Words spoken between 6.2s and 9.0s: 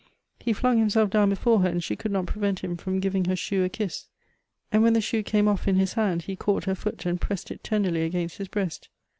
he caught her foot and pressed if tenderly against his breast.